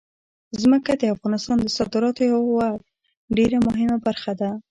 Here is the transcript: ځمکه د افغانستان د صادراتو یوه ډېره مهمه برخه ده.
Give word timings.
ځمکه 0.61 0.91
د 0.97 1.03
افغانستان 1.15 1.57
د 1.61 1.67
صادراتو 1.77 2.21
یوه 2.33 2.67
ډېره 3.37 3.57
مهمه 3.67 3.97
برخه 4.07 4.33
ده. 4.39 4.51